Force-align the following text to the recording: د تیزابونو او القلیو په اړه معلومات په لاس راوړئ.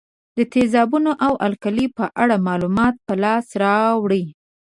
د 0.37 0.39
تیزابونو 0.53 1.11
او 1.25 1.33
القلیو 1.47 1.95
په 1.97 2.05
اړه 2.21 2.35
معلومات 2.47 2.95
په 3.05 3.13
لاس 3.23 3.45
راوړئ. 3.63 4.23